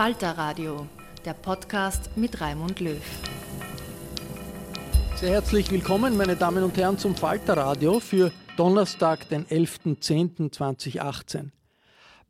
[0.00, 0.86] Falter Radio,
[1.26, 3.02] der Podcast mit Raimund Löw.
[5.16, 11.50] Sehr herzlich willkommen, meine Damen und Herren, zum Falter Radio für Donnerstag, den 11.10.2018.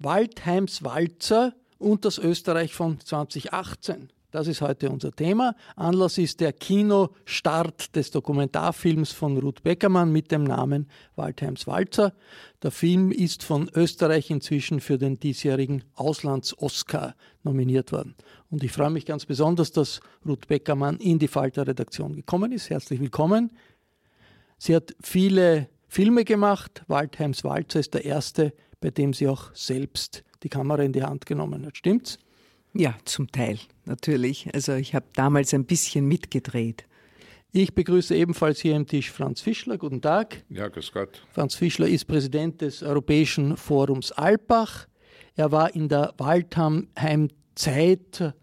[0.01, 4.11] Waldheims Walzer und das Österreich von 2018.
[4.31, 5.57] Das ist heute unser Thema.
[5.75, 12.15] Anlass ist der Kinostart des Dokumentarfilms von Ruth Beckermann mit dem Namen Waldheims Walzer.
[12.63, 18.15] Der Film ist von Österreich inzwischen für den diesjährigen Auslands-Oscar nominiert worden.
[18.51, 22.71] Und ich freue mich ganz besonders, dass Ruth Beckermann in die Falter-Redaktion gekommen ist.
[22.71, 23.51] Herzlich willkommen.
[24.59, 26.85] Sie hat viele Filme gemacht.
[26.87, 31.27] Waldheims Walzer ist der erste, bei dem sie auch selbst die Kamera in die Hand
[31.27, 31.77] genommen hat.
[31.77, 32.21] Stimmt's?
[32.73, 34.49] Ja, zum Teil natürlich.
[34.55, 36.85] Also ich habe damals ein bisschen mitgedreht.
[37.53, 39.77] Ich begrüße ebenfalls hier am Tisch Franz Fischler.
[39.77, 40.45] Guten Tag.
[40.51, 41.21] Ja, grüß Gott.
[41.33, 44.87] Franz Fischler ist Präsident des Europäischen Forums Alpbach.
[45.35, 48.35] Er war in der Waldheim-Zeit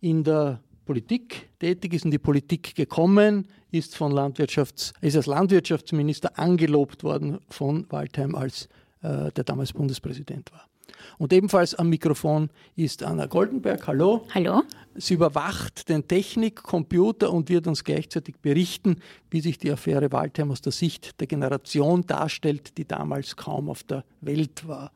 [0.00, 6.38] in der Politik tätig, ist in die Politik gekommen, ist, von Landwirtschafts-, ist als Landwirtschaftsminister
[6.38, 8.68] angelobt worden von Waldheim, als
[9.02, 10.69] äh, der damals Bundespräsident war.
[11.18, 13.86] Und ebenfalls am Mikrofon ist Anna Goldenberg.
[13.86, 14.26] Hallo.
[14.34, 14.62] Hallo.
[14.94, 18.96] Sie überwacht den Technik-Computer und wird uns gleichzeitig berichten,
[19.30, 23.82] wie sich die Affäre Waldheim aus der Sicht der Generation darstellt, die damals kaum auf
[23.84, 24.92] der Welt war.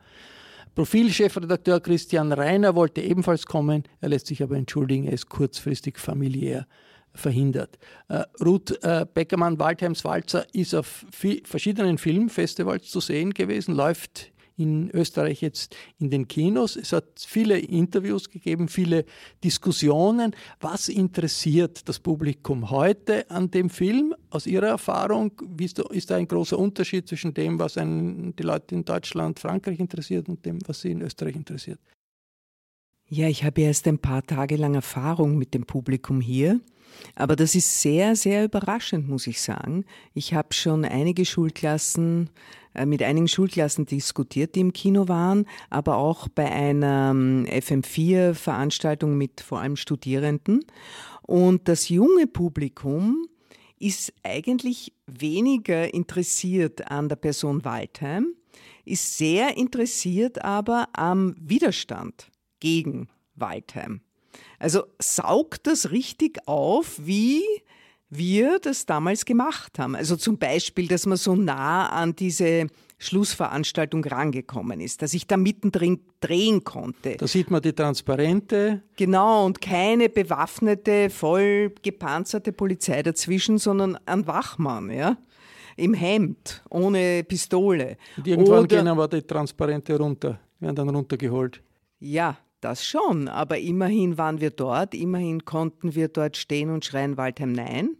[0.74, 6.66] Profilchefredakteur Christian Reiner wollte ebenfalls kommen, er lässt sich aber entschuldigen, er ist kurzfristig familiär
[7.14, 7.78] verhindert.
[8.08, 14.90] Äh, Ruth äh, Beckermann, Waldheims Walzer, ist auf verschiedenen Filmfestivals zu sehen gewesen, läuft in
[14.90, 16.76] Österreich jetzt in den Kinos.
[16.76, 19.04] Es hat viele Interviews gegeben, viele
[19.42, 20.34] Diskussionen.
[20.60, 24.14] Was interessiert das Publikum heute an dem Film?
[24.30, 28.84] Aus Ihrer Erfahrung ist da ein großer Unterschied zwischen dem, was einen, die Leute in
[28.84, 31.80] Deutschland, Frankreich interessiert und dem, was sie in Österreich interessiert?
[33.08, 36.60] Ja, ich habe erst ein paar Tage lang Erfahrung mit dem Publikum hier.
[37.16, 39.84] Aber das ist sehr, sehr überraschend, muss ich sagen.
[40.14, 42.30] Ich habe schon einige Schulklassen
[42.86, 49.40] mit einigen Schulklassen diskutiert, die im Kino waren, aber auch bei einer ähm, FM4-Veranstaltung mit
[49.40, 50.64] vor allem Studierenden.
[51.22, 53.26] Und das junge Publikum
[53.78, 58.34] ist eigentlich weniger interessiert an der Person Waldheim,
[58.84, 62.30] ist sehr interessiert aber am Widerstand
[62.60, 64.00] gegen Waldheim.
[64.58, 67.42] Also saugt das richtig auf, wie
[68.16, 69.94] wir das damals gemacht haben.
[69.94, 72.68] Also zum Beispiel, dass man so nah an diese
[72.98, 77.16] Schlussveranstaltung rangekommen ist, dass ich da mittendrin drehen konnte.
[77.16, 78.82] Da sieht man die Transparente.
[78.96, 85.18] Genau, und keine bewaffnete, voll gepanzerte Polizei dazwischen, sondern ein Wachmann, ja.
[85.76, 87.96] Im Hemd, ohne Pistole.
[88.16, 91.60] Und irgendwann Oder, gehen aber die Transparente runter, werden dann runtergeholt.
[91.98, 97.16] Ja, das schon, aber immerhin waren wir dort, immerhin konnten wir dort stehen und schreien
[97.16, 97.96] Waldheim Nein,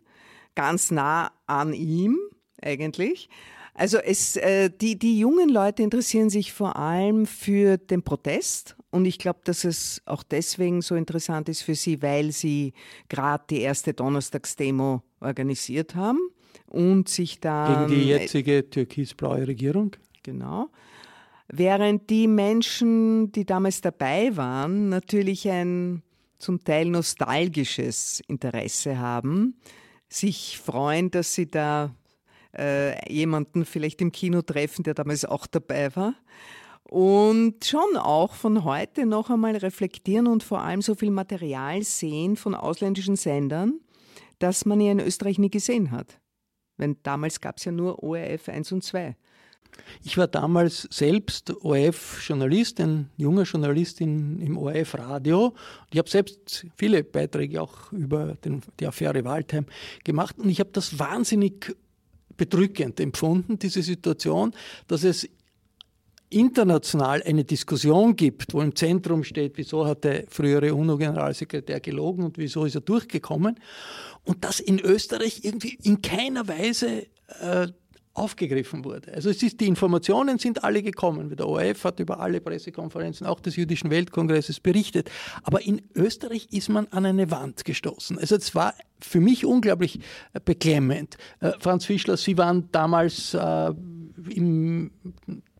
[0.55, 2.19] ganz nah an ihm
[2.63, 3.29] eigentlich.
[3.75, 9.05] Also es, äh, die, die jungen Leute interessieren sich vor allem für den Protest und
[9.05, 12.73] ich glaube, dass es auch deswegen so interessant ist für sie, weil sie
[13.09, 16.21] gerade die erste Donnerstagsdemo organisiert haben
[16.67, 17.87] und sich da...
[17.87, 19.97] Gegen die jetzige türkis-blaue Regierung?
[20.23, 20.71] Genau.
[21.49, 26.03] Während die Menschen, die damals dabei waren, natürlich ein
[26.39, 29.57] zum Teil nostalgisches Interesse haben,
[30.15, 31.95] sich freuen, dass sie da
[32.57, 36.15] äh, jemanden vielleicht im Kino treffen, der damals auch dabei war.
[36.85, 42.37] Und schon auch von heute noch einmal reflektieren und vor allem so viel Material sehen
[42.37, 43.81] von ausländischen Sendern,
[44.39, 46.21] das man ja in Österreich nie gesehen hat.
[46.77, 49.17] Wenn damals gab es ja nur ORF 1 und 2.
[50.03, 55.55] Ich war damals selbst ORF-Journalist, ein junger Journalist im ORF-Radio.
[55.93, 59.67] Ich habe selbst viele Beiträge auch über den, die Affäre Waldheim
[60.05, 61.75] gemacht und ich habe das wahnsinnig
[62.37, 64.53] bedrückend empfunden, diese Situation,
[64.89, 65.29] dass es
[66.31, 72.39] international eine Diskussion gibt, wo im Zentrum steht, wieso hat der frühere UNO-Generalsekretär gelogen und
[72.39, 73.61] wieso ist er durchgekommen,
[74.25, 77.07] und das in Österreich irgendwie in keiner Weise
[77.41, 77.69] äh,
[78.15, 79.13] aufgegriffen wurde.
[79.13, 81.35] Also es ist, die Informationen sind alle gekommen.
[81.35, 85.11] Der ORF hat über alle Pressekonferenzen auch des Jüdischen Weltkongresses berichtet.
[85.43, 88.19] Aber in Österreich ist man an eine Wand gestoßen.
[88.19, 89.99] Also es war für mich unglaublich
[90.33, 91.17] äh, beklemmend.
[91.41, 93.73] Äh, Franz Fischler, Sie waren damals äh,
[94.31, 94.93] im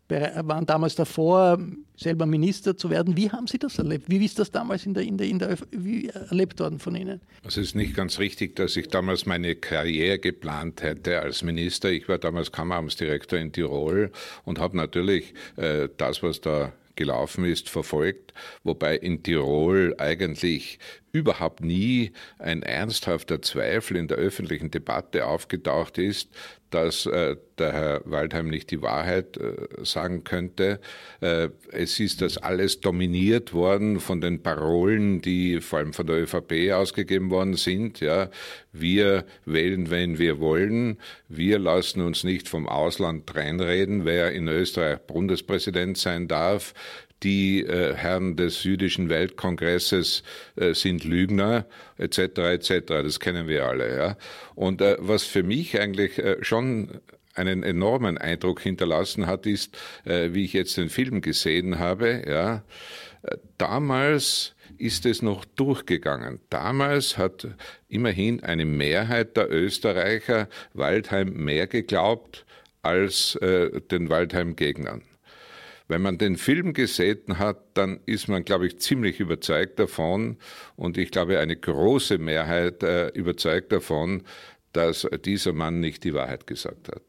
[0.09, 1.59] waren damals davor,
[1.97, 3.17] selber Minister zu werden.
[3.17, 4.05] Wie haben Sie das erlebt?
[4.09, 7.21] Wie ist das damals in der, in der, in der, wie erlebt worden von Ihnen?
[7.43, 11.91] Also es ist nicht ganz richtig, dass ich damals meine Karriere geplant hätte als Minister.
[11.91, 14.11] Ich war damals Kammeramtsdirektor in Tirol
[14.45, 20.79] und habe natürlich äh, das, was da gelaufen ist, verfolgt, wobei in Tirol eigentlich
[21.15, 26.29] überhaupt nie ein ernsthafter Zweifel in der öffentlichen Debatte aufgetaucht ist,
[26.71, 30.81] dass äh, der Herr Waldheim nicht die Wahrheit äh, sagen könnte.
[31.21, 36.17] Äh, es ist das alles dominiert worden von den Parolen, die vor allem von der
[36.17, 38.01] ÖVP ausgegeben worden sind.
[38.01, 38.29] Ja,
[38.73, 40.99] wir wählen, wenn wir wollen.
[41.29, 46.75] Wir lassen uns nicht vom Ausland reinreden, wer in Österreich Bundespräsident sein darf
[47.25, 50.23] die äh, Herren des jüdischen Weltkongresses
[50.57, 51.67] äh, sind Lügner,
[51.99, 52.71] etc., etc.
[52.87, 53.97] Das kennen wir alle.
[53.97, 54.17] Ja?
[54.55, 57.01] Und äh, was für mich eigentlich äh, schon
[57.35, 62.63] einen enormen Eindruck hinterlassen hat, ist, äh, wie ich jetzt den Film gesehen habe, ja,
[63.59, 66.41] damals ist es noch durchgegangen.
[66.51, 67.49] Damals hat
[67.89, 72.45] immerhin eine Mehrheit der Österreicher Waldheim mehr geglaubt
[72.83, 75.03] als äh, den Waldheim-Gegnern.
[75.87, 80.39] Wenn man den Film gesehen hat, dann ist man, glaube ich, ziemlich überzeugt davon
[80.77, 84.23] und ich glaube, eine große Mehrheit äh, überzeugt davon,
[84.73, 87.03] dass dieser Mann nicht die Wahrheit gesagt hat.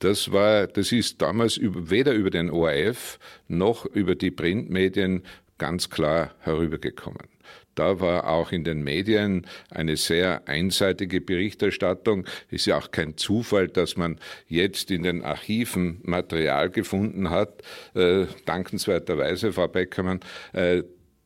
[0.00, 3.18] Das war, das ist damals über, weder über den ORF
[3.48, 5.22] noch über die Printmedien
[5.56, 7.33] ganz klar herübergekommen.
[7.74, 12.26] Da war auch in den Medien eine sehr einseitige Berichterstattung.
[12.50, 14.18] Ist ja auch kein Zufall, dass man
[14.48, 17.62] jetzt in den Archiven Material gefunden hat,
[17.94, 20.20] äh, dankenswerterweise, Frau Beckermann,
[20.52, 20.82] äh,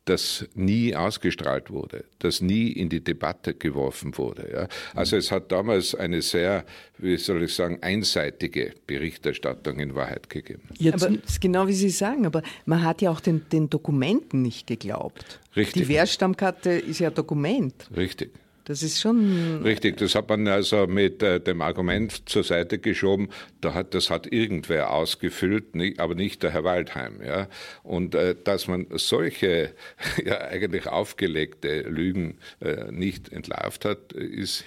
[0.08, 4.50] das nie ausgestrahlt wurde, das nie in die Debatte geworfen wurde.
[4.52, 4.68] Ja.
[4.94, 6.64] Also es hat damals eine sehr,
[6.98, 10.62] wie soll ich sagen, einseitige Berichterstattung in Wahrheit gegeben.
[10.78, 13.68] Jetzt, aber das ist genau wie Sie sagen, aber man hat ja auch den, den
[13.68, 15.40] Dokumenten nicht geglaubt.
[15.54, 15.82] Richtig.
[15.82, 17.74] Die Wehrstammkarte ist ja Dokument.
[17.94, 18.32] Richtig.
[18.68, 19.62] Das ist schon.
[19.62, 23.30] Richtig, das hat man also mit äh, dem Argument zur Seite geschoben,
[23.62, 27.22] da hat, das hat irgendwer ausgefüllt, nicht, aber nicht der Herr Waldheim.
[27.24, 27.48] Ja?
[27.82, 29.72] Und äh, dass man solche
[30.22, 34.66] ja, eigentlich aufgelegte Lügen äh, nicht entlarvt hat, ist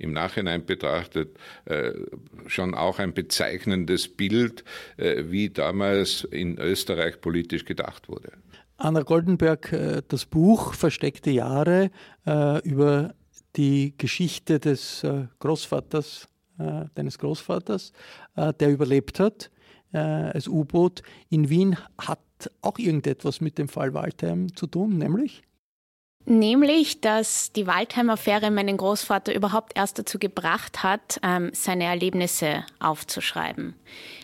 [0.00, 1.36] im Nachhinein betrachtet
[1.66, 1.92] äh,
[2.48, 4.64] schon auch ein bezeichnendes Bild,
[4.96, 8.32] äh, wie damals in Österreich politisch gedacht wurde.
[8.76, 11.92] Anna Goldenberg, äh, das Buch Versteckte Jahre
[12.64, 13.14] über
[13.56, 17.92] die Geschichte des äh, Großvaters, äh, deines Großvaters,
[18.36, 19.50] äh, der überlebt hat
[19.92, 22.18] als U-Boot in Wien, hat
[22.60, 25.42] auch irgendetwas mit dem Fall Waldheim zu tun, nämlich?
[26.28, 33.74] Nämlich, dass die Waldheim-Affäre meinen Großvater überhaupt erst dazu gebracht hat, ähm, seine Erlebnisse aufzuschreiben.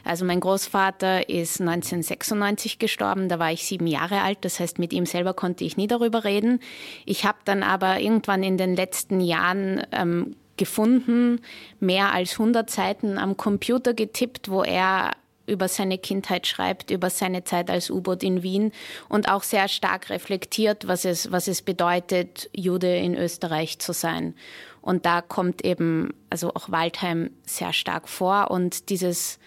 [0.02, 4.92] Also mein Großvater ist 1996 gestorben, da war ich sieben Jahre alt, das heißt mit
[4.92, 6.58] ihm selber konnte ich nie darüber reden.
[7.06, 11.40] Ich habe dann aber irgendwann in den letzten Jahren ähm, gefunden,
[11.78, 15.12] mehr als 100 Seiten am Computer getippt, wo er
[15.52, 18.72] über seine Kindheit schreibt, über seine Zeit als U-Boot in Wien
[19.08, 24.34] und auch sehr stark reflektiert, was es, was es bedeutet, Jude in Österreich zu sein.
[24.80, 29.38] Und da kommt eben also auch Waldheim sehr stark vor und dieses,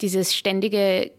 [0.00, 1.12] dieses ständige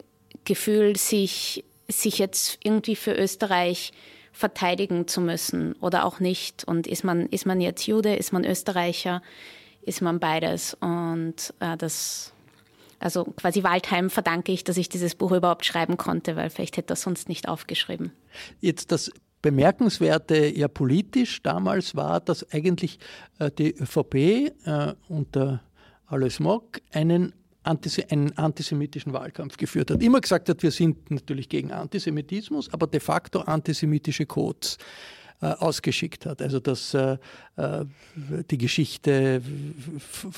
[0.44, 3.92] Gefühl, sich, sich jetzt irgendwie für Österreich
[4.32, 6.64] verteidigen zu müssen oder auch nicht.
[6.64, 9.22] Und ist man, ist man jetzt Jude, ist man Österreicher,
[9.80, 10.74] ist man beides.
[10.74, 12.33] Und äh, das,
[13.04, 16.94] also quasi Waldheim verdanke ich, dass ich dieses Buch überhaupt schreiben konnte, weil vielleicht hätte
[16.94, 18.12] er sonst nicht aufgeschrieben.
[18.60, 19.10] Jetzt das
[19.42, 22.98] Bemerkenswerte ja politisch damals war, dass eigentlich
[23.38, 25.62] äh, die ÖVP äh, unter
[26.06, 27.34] Alois Mock einen
[28.10, 30.02] einen antisemitischen Wahlkampf geführt hat.
[30.02, 34.76] Immer gesagt hat, wir sind natürlich gegen Antisemitismus, aber de facto antisemitische Codes
[35.52, 36.42] ausgeschickt hat.
[36.42, 37.16] Also dass äh,
[37.56, 37.84] äh
[38.50, 39.42] die Geschichte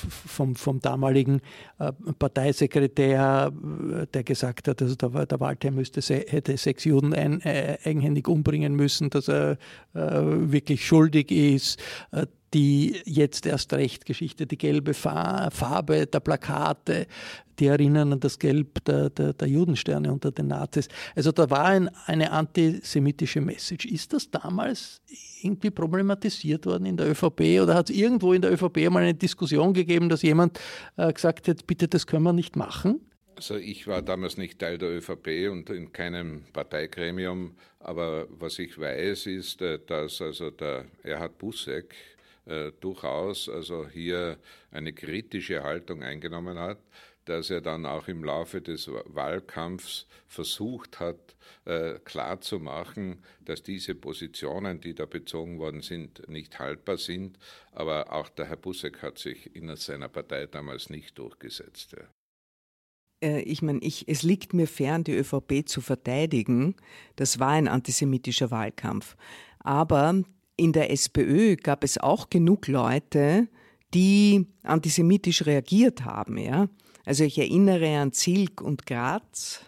[0.01, 1.41] vom, vom damaligen
[1.79, 3.51] äh, Parteisekretär,
[4.01, 8.27] äh, der gesagt hat, also der, der Waldheim müsste, hätte sechs Juden ein, äh, eigenhändig
[8.27, 9.57] umbringen müssen, dass er
[9.93, 11.79] wirklich schuldig ist,
[12.53, 17.07] die jetzt erst recht Geschichte, die gelbe Farbe der Plakate,
[17.59, 20.87] die erinnern an das Gelb der, der, der Judensterne unter den Nazis.
[21.15, 23.85] Also da war ein, eine antisemitische Message.
[23.85, 25.01] Ist das damals
[25.41, 29.13] irgendwie problematisiert worden in der ÖVP oder hat es irgendwo in der ÖVP mal eine
[29.13, 30.59] Diskussion gegeben, dass jemand
[30.95, 33.01] äh, gesagt hat, bitte, das können wir nicht machen?
[33.35, 38.79] Also ich war damals nicht Teil der ÖVP und in keinem Parteigremium, aber was ich
[38.79, 41.93] weiß, ist, äh, dass also der Erhard Busseck
[42.47, 44.37] äh, durchaus also hier
[44.71, 46.79] eine kritische Haltung eingenommen hat,
[47.25, 51.35] dass er dann auch im Laufe des Wahlkampfs versucht hat,
[51.65, 57.37] äh, klarzumachen, dass diese Positionen, die da bezogen worden sind, nicht haltbar sind.
[57.73, 61.93] Aber auch der Herr Busseck hat sich in seiner Partei damals nicht durchgesetzt.
[61.97, 62.05] Ja
[63.21, 66.75] äh, ich meine, ich, es liegt mir fern, die ÖVP zu verteidigen.
[67.15, 69.17] Das war ein antisemitischer Wahlkampf.
[69.59, 70.23] Aber
[70.57, 73.47] in der SPÖ gab es auch genug Leute,
[73.93, 76.37] die antisemitisch reagiert haben.
[76.37, 76.67] Ja?
[77.05, 79.61] Also ich erinnere an Zilk und Graz.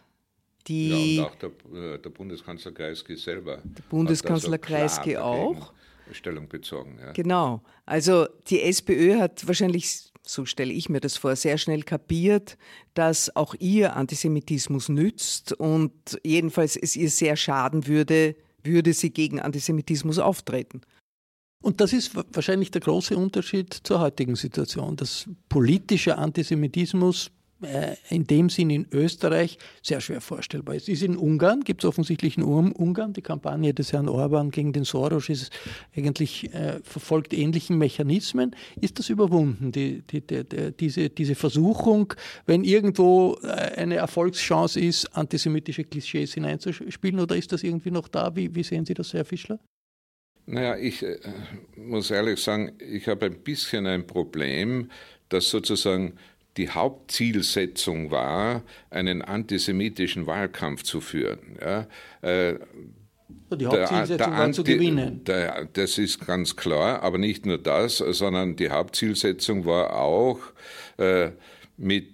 [0.67, 3.58] Die ja, und auch der, äh, der Bundeskanzler Kreisky selber.
[3.63, 5.74] Der Bundeskanzler also Kreisky auch.
[6.12, 6.98] Stellung bezogen.
[7.00, 7.12] Ja.
[7.13, 7.62] Genau.
[7.86, 12.58] Also die SPÖ hat wahrscheinlich, so stelle ich mir das vor, sehr schnell kapiert,
[12.93, 18.36] dass auch ihr Antisemitismus nützt und jedenfalls es ihr sehr schaden würde,
[18.70, 20.82] würde sie gegen Antisemitismus auftreten.
[21.62, 27.32] Und das ist wahrscheinlich der große Unterschied zur heutigen Situation, dass politischer Antisemitismus
[28.10, 30.88] in dem Sinn in Österreich sehr schwer vorstellbar ist.
[30.88, 34.86] Ist in Ungarn, gibt es offensichtlich in Ungarn, die Kampagne des Herrn Orban gegen den
[34.86, 35.51] Soros ist
[35.96, 38.56] eigentlich äh, verfolgt ähnlichen Mechanismen.
[38.80, 42.13] Ist das überwunden, die, die, die, diese, diese Versuchung,
[42.46, 48.36] wenn irgendwo äh, eine Erfolgschance ist, antisemitische Klischees hineinzuspielen, oder ist das irgendwie noch da?
[48.36, 49.60] Wie, wie sehen Sie das, Herr Fischler?
[50.46, 51.20] Naja, ich äh,
[51.75, 54.89] muss ehrlich sagen, ich habe ein bisschen ein Problem,
[55.30, 56.13] dass sozusagen
[56.58, 61.58] die Hauptzielsetzung war, einen antisemitischen Wahlkampf zu führen.
[61.62, 61.88] Ja,
[62.22, 62.56] äh,
[63.51, 65.24] die Hauptzielsetzung der, der war zu gewinnen.
[65.24, 70.39] Der, das ist ganz klar, aber nicht nur das, sondern die Hauptzielsetzung war auch
[70.98, 71.32] äh,
[71.77, 72.08] mit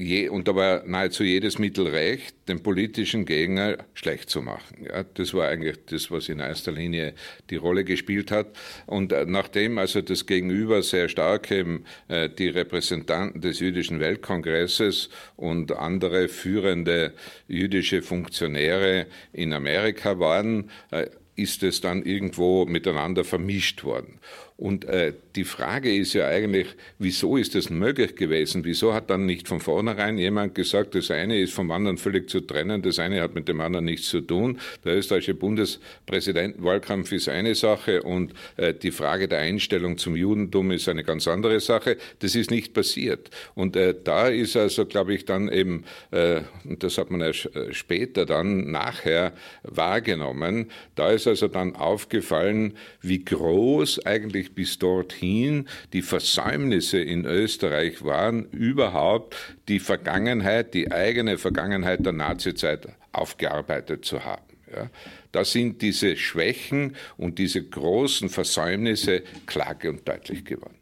[0.00, 4.86] je, und da war nahezu jedes Mittel recht, den politischen Gegner schlecht zu machen.
[4.86, 7.14] Ja, das war eigentlich das, was in erster Linie
[7.50, 8.48] die Rolle gespielt hat.
[8.86, 15.10] Und äh, nachdem also das Gegenüber sehr stark eben äh, die Repräsentanten des jüdischen Weltkongresses
[15.36, 17.12] und andere führende
[17.46, 24.18] jüdische Funktionäre in Amerika waren, äh, ist es dann irgendwo miteinander vermischt worden.
[24.60, 26.66] Und äh, die Frage ist ja eigentlich,
[26.98, 28.62] wieso ist das möglich gewesen?
[28.62, 32.42] Wieso hat dann nicht von vornherein jemand gesagt, das eine ist vom anderen völlig zu
[32.42, 34.60] trennen, das eine hat mit dem anderen nichts zu tun?
[34.84, 40.90] Der österreichische Bundespräsidentenwahlkampf ist eine Sache und äh, die Frage der Einstellung zum Judentum ist
[40.90, 41.96] eine ganz andere Sache.
[42.18, 43.30] Das ist nicht passiert.
[43.54, 47.28] Und äh, da ist also, glaube ich, dann eben, äh, und das hat man ja
[47.28, 55.68] äh, später dann nachher wahrgenommen, da ist also dann aufgefallen, wie groß eigentlich bis dorthin
[55.92, 59.36] die Versäumnisse in Österreich waren, überhaupt
[59.68, 64.42] die Vergangenheit, die eigene Vergangenheit der Nazizeit aufgearbeitet zu haben.
[64.74, 64.88] Ja,
[65.32, 70.79] da sind diese Schwächen und diese großen Versäumnisse klar und deutlich geworden.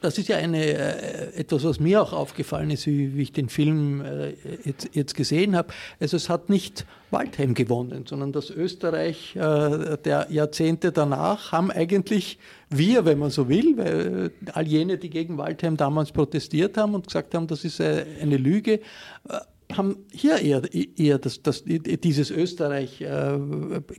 [0.00, 3.48] Das ist ja eine, äh, etwas, was mir auch aufgefallen ist, wie, wie ich den
[3.48, 5.72] Film äh, jetzt, jetzt, gesehen habe.
[6.00, 12.38] Also es hat nicht Waldheim gewonnen, sondern das Österreich äh, der Jahrzehnte danach haben eigentlich
[12.70, 17.06] wir, wenn man so will, weil all jene, die gegen Waldheim damals protestiert haben und
[17.06, 18.80] gesagt haben, das ist eine Lüge,
[19.78, 23.38] haben hier eher, eher das, das, dieses Österreich äh,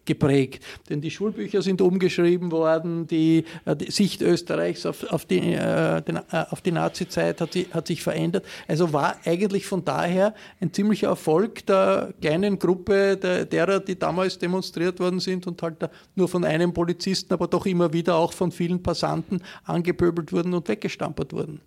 [0.05, 0.63] geprägt.
[0.89, 6.01] Denn die Schulbücher sind umgeschrieben worden, die, äh, die Sicht Österreichs auf, auf die, äh,
[6.01, 8.45] den, äh, auf die Nazizeit hat, hat sich verändert.
[8.67, 14.37] Also war eigentlich von daher ein ziemlicher Erfolg der kleinen Gruppe der, derer, die damals
[14.37, 15.77] demonstriert worden sind und halt
[16.15, 20.67] nur von einem Polizisten, aber doch immer wieder auch von vielen Passanten angepöbelt wurden und
[20.67, 21.61] weggestampert wurden.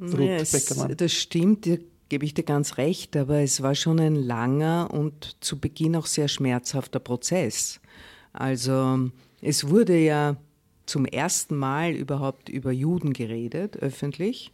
[0.00, 0.66] Ja, es,
[0.96, 1.66] das stimmt
[2.08, 6.06] gebe ich dir ganz recht, aber es war schon ein langer und zu Beginn auch
[6.06, 7.80] sehr schmerzhafter Prozess.
[8.32, 9.10] Also
[9.42, 10.36] es wurde ja
[10.86, 14.52] zum ersten Mal überhaupt über Juden geredet, öffentlich.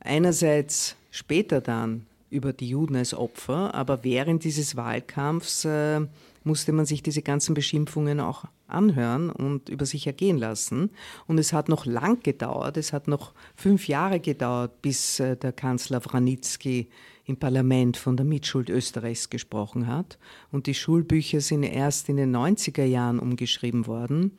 [0.00, 6.00] Einerseits später dann über die Juden als Opfer, aber während dieses Wahlkampfs äh,
[6.44, 10.90] musste man sich diese ganzen Beschimpfungen auch anhören und über sich ergehen lassen.
[11.26, 15.52] Und es hat noch lang gedauert, es hat noch fünf Jahre gedauert, bis äh, der
[15.52, 16.88] Kanzler Wranitzky
[17.24, 20.18] im Parlament von der Mitschuld Österreichs gesprochen hat.
[20.50, 24.32] Und die Schulbücher sind erst in den 90er Jahren umgeschrieben worden.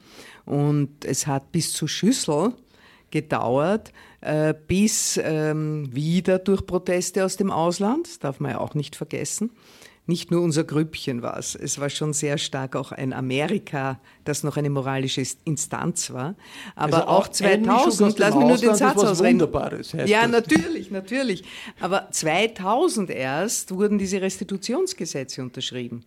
[0.46, 2.54] Und es hat bis zu Schüssel
[3.12, 8.74] gedauert, äh, bis ähm, wieder durch Proteste aus dem Ausland, das darf man ja auch
[8.74, 9.52] nicht vergessen,
[10.05, 11.55] nicht nur unser Grüppchen war es.
[11.55, 16.36] Es war schon sehr stark auch ein Amerika, das noch eine moralische Instanz war.
[16.75, 19.39] Aber also auch, auch 2000, lass mich nur den Satz ausreden.
[20.05, 20.31] Ja, das.
[20.31, 21.43] natürlich, natürlich.
[21.79, 26.03] Aber 2000 erst wurden diese Restitutionsgesetze unterschrieben.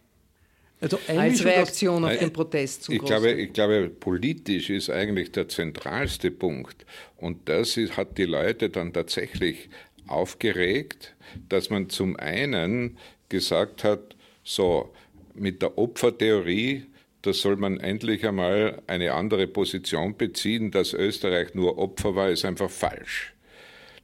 [0.79, 5.49] Also als Reaktion auf den Protest zum ich glaube, ich glaube, politisch ist eigentlich der
[5.49, 6.85] zentralste Punkt.
[7.17, 9.71] Und das ist, hat die Leute dann tatsächlich
[10.07, 11.15] aufgeregt,
[11.49, 12.99] dass man zum einen
[13.29, 14.93] gesagt hat, so
[15.35, 16.87] mit der Opfertheorie,
[17.23, 22.45] da soll man endlich einmal eine andere Position beziehen, dass Österreich nur Opfer war, ist
[22.45, 23.35] einfach falsch.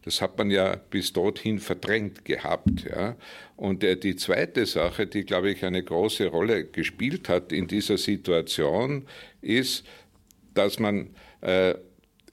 [0.05, 2.85] Das hat man ja bis dorthin verdrängt gehabt.
[2.91, 3.17] Ja.
[3.57, 7.99] Und äh, die zweite Sache, die, glaube ich, eine große Rolle gespielt hat in dieser
[7.99, 9.07] Situation,
[9.41, 9.87] ist,
[10.55, 11.11] dass man
[11.41, 11.75] äh,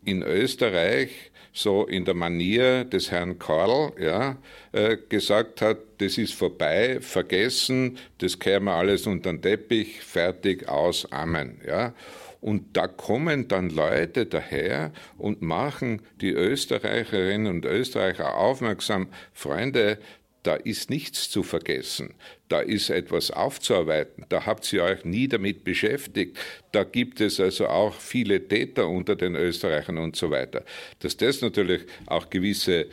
[0.04, 4.38] in Österreich so in der Manier des Herrn Karl ja,
[4.72, 11.12] äh, gesagt hat, das ist vorbei, vergessen, das käme alles unter den Teppich, fertig, aus,
[11.12, 11.60] Amen.
[11.66, 11.94] Ja.
[12.42, 19.98] Und da kommen dann Leute daher und machen die Österreicherinnen und Österreicher aufmerksam, Freunde,
[20.44, 22.14] da ist nichts zu vergessen,
[22.48, 26.38] da ist etwas aufzuarbeiten, da habt ihr euch nie damit beschäftigt,
[26.72, 30.64] da gibt es also auch viele Täter unter den Österreichern und so weiter.
[31.00, 32.88] Dass das natürlich auch gewisse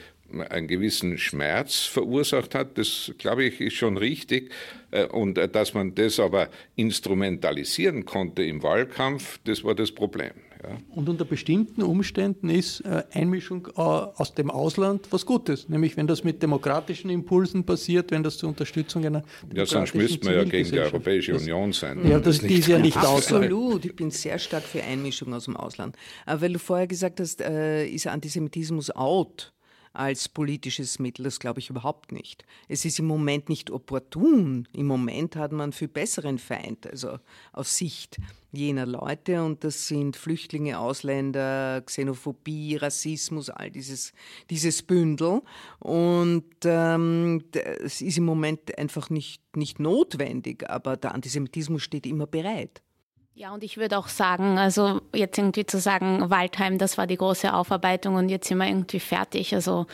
[0.51, 4.51] einen gewissen Schmerz verursacht hat, das glaube ich ist schon richtig.
[4.91, 10.33] Äh, und äh, dass man das aber instrumentalisieren konnte im Wahlkampf, das war das Problem.
[10.67, 10.77] Ja.
[10.95, 15.69] Und unter bestimmten Umständen ist äh, Einmischung aus dem Ausland was Gutes.
[15.69, 19.23] Nämlich wenn das mit demokratischen Impulsen passiert, wenn das zur Unterstützung einer
[19.55, 22.07] Ja, sonst müsste man ja gegen die Europäische das, Union sein.
[22.09, 25.57] Ja, das, das ist ja nicht Absolut, ich bin sehr stark für Einmischung aus dem
[25.57, 25.97] Ausland.
[26.25, 29.53] Aber weil du vorher gesagt hast, ist Antisemitismus out?
[29.97, 31.25] Als politisches Mittel.
[31.25, 32.45] Das glaube ich überhaupt nicht.
[32.69, 34.69] Es ist im Moment nicht opportun.
[34.73, 37.19] Im Moment hat man viel besseren Feind, also
[37.53, 38.19] aus Sicht
[38.53, 39.43] jener Leute.
[39.43, 44.13] Und das sind Flüchtlinge, Ausländer, Xenophobie, Rassismus, all dieses,
[44.51, 45.43] dieses Bündel.
[45.79, 47.45] Und ähm,
[47.83, 52.83] es ist im Moment einfach nicht, nicht notwendig, aber der Antisemitismus steht immer bereit.
[53.39, 57.19] Ja, und ich würde auch sagen, also jetzt irgendwie zu sagen, Waldheim, das war die
[57.19, 59.55] große Aufarbeitung und jetzt sind wir irgendwie fertig.
[59.55, 59.87] Also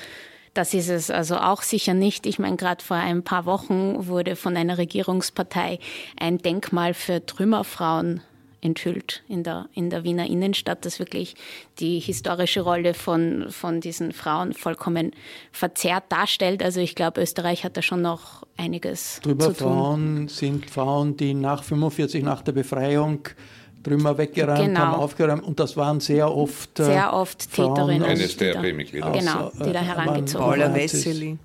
[0.54, 2.24] das ist es also auch sicher nicht.
[2.26, 5.80] Ich meine, gerade vor ein paar Wochen wurde von einer Regierungspartei
[6.20, 8.22] ein Denkmal für Trümmerfrauen
[8.62, 11.34] enthüllt in der, in der Wiener Innenstadt, das wirklich
[11.78, 15.12] die historische Rolle von, von diesen Frauen vollkommen
[15.50, 16.62] verzerrt darstellt.
[16.62, 19.72] Also ich glaube, Österreich hat da schon noch einiges Drüber zu tun.
[19.72, 23.28] Frauen sind Frauen, die nach 45, nach der Befreiung
[23.82, 24.80] Trümmer weggeräumt genau.
[24.80, 28.04] haben, aufgeräumt und das waren sehr oft äh, sehr oft Täterinnen.
[28.04, 29.10] Eines der Mitglieder.
[29.10, 30.60] Genau, die da äh, herangezogen wurden.
[30.60, 31.38] Paula Wessely.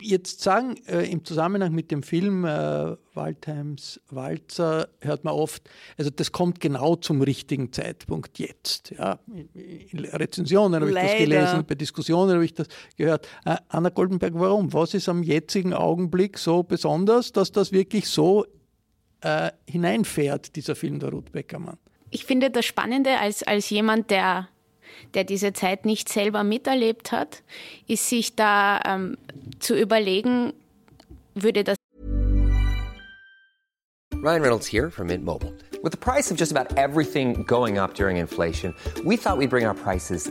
[0.00, 5.68] Jetzt sagen, äh, im Zusammenhang mit dem Film äh, Waldheims Walzer hört man oft,
[5.98, 8.92] also das kommt genau zum richtigen Zeitpunkt jetzt.
[8.98, 9.18] Ja,
[9.52, 13.28] in, Rezensionen habe ich das gelesen, bei Diskussionen habe ich das gehört.
[13.44, 14.72] Äh, Anna Goldenberg, warum?
[14.72, 18.46] Was ist am jetzigen Augenblick so besonders, dass das wirklich so
[19.20, 21.76] äh, hineinfährt, dieser Film der Ruth Beckermann?
[22.10, 24.48] Ich finde das Spannende als, als jemand, der
[25.14, 27.42] der diese Zeit nicht selber miterlebt hat,
[27.86, 29.16] ist sich da ähm,
[29.58, 30.52] zu überlegen,
[31.34, 31.76] würde das.
[34.12, 35.52] Ryan Reynolds here from Mint Mobile.
[35.82, 39.66] With the price of just about everything going up during inflation, we thought we'd bring
[39.66, 40.30] our prices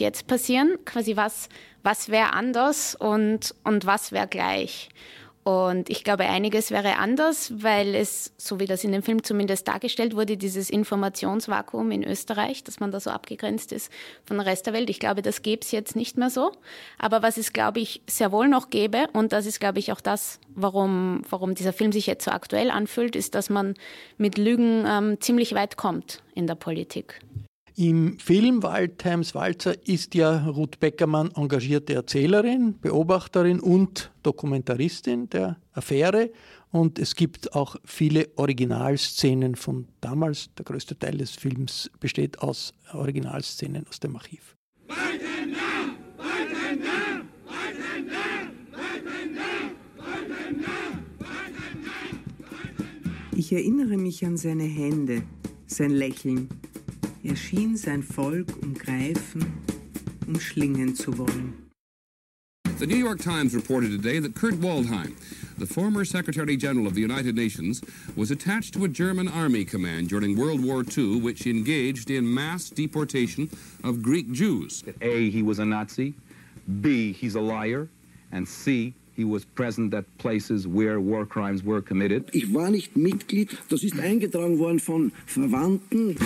[0.00, 0.78] jetzt passieren?
[0.84, 1.48] Quasi was,
[1.82, 4.90] was wäre anders und, und was wäre gleich?
[5.42, 9.66] Und ich glaube, einiges wäre anders, weil es, so wie das in dem Film zumindest
[9.66, 13.90] dargestellt wurde, dieses Informationsvakuum in Österreich, dass man da so abgegrenzt ist
[14.24, 14.90] von der Rest der Welt.
[14.90, 16.52] Ich glaube, das gäbe es jetzt nicht mehr so.
[16.98, 20.02] Aber was es, glaube ich, sehr wohl noch gäbe, und das ist, glaube ich, auch
[20.02, 23.74] das, warum, warum dieser Film sich jetzt so aktuell anfühlt, ist, dass man
[24.18, 27.18] mit Lügen ähm, ziemlich weit kommt in der Politik.
[27.80, 36.30] Im Film Waldheims Walzer ist ja Ruth Beckermann engagierte Erzählerin, Beobachterin und Dokumentaristin der Affäre.
[36.72, 40.50] Und es gibt auch viele Originalszenen von damals.
[40.58, 44.56] Der größte Teil des Films besteht aus Originalszenen aus dem Archiv.
[53.34, 55.22] Ich erinnere mich an seine Hände,
[55.66, 56.50] sein Lächeln.
[57.22, 59.44] Er schien sein Volk umgreifen,
[60.26, 61.52] umschlingen zu wollen.
[62.78, 65.14] The New York Times reported today that Kurt Waldheim,
[65.58, 67.82] the former Secretary General of the United Nations,
[68.16, 72.70] was attached to a German army command during World War II, which engaged in mass
[72.70, 73.50] deportation
[73.84, 74.82] of Greek Jews.
[75.02, 76.14] A, he was a Nazi.
[76.80, 77.88] B, he's a liar.
[78.32, 82.30] And C, he was present at places where war crimes were committed.
[82.32, 86.16] Ich war nicht Mitglied, das ist eingetragen worden von Verwandten.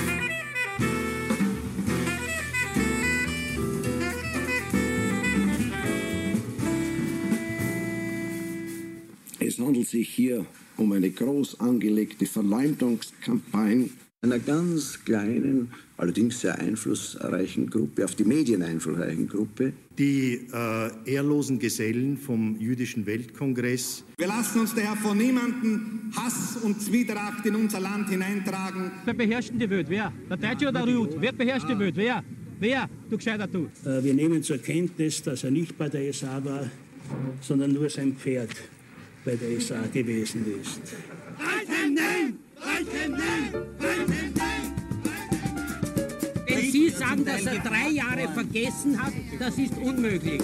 [9.75, 13.91] Handelt sich hier um eine groß angelegte Verleumdungskampagne
[14.23, 19.73] einer ganz kleinen, allerdings sehr einflussreichen Gruppe, auf die Medien einflussreichen Gruppe.
[19.99, 24.05] Die äh, ehrlosen Gesellen vom Jüdischen Weltkongress.
[24.17, 28.93] Wir lassen uns daher von niemandem Hass und Zwietracht in unser Land hineintragen.
[29.05, 29.91] Wer beherrscht die Welt?
[29.91, 30.13] Wer?
[30.31, 31.17] Der Deutsche oder der Jud?
[31.19, 31.97] Wer beherrscht die Welt?
[31.97, 32.23] Wer?
[32.61, 32.89] Wer?
[33.11, 33.69] Du gescheiter du.
[33.85, 36.71] Äh, wir nehmen zur Kenntnis, dass er nicht bei der SA war,
[37.41, 38.51] sondern nur sein Pferd
[39.25, 40.81] bei der SA gewesen ist.
[46.47, 50.43] Wenn Sie sagen, dass er drei Jahre vergessen hat, das ist unmöglich.